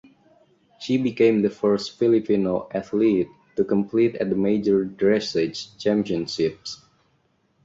She 0.79 0.97
became 0.97 1.43
the 1.43 1.51
first 1.51 1.99
Filipino 1.99 2.67
athlete 2.73 3.27
to 3.55 3.63
compete 3.63 4.15
at 4.15 4.31
the 4.31 4.35
major 4.35 4.83
dressage 4.83 5.77
championships. 5.77 6.81